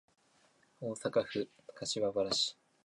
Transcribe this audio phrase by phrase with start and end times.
[0.79, 2.57] 大阪府柏原市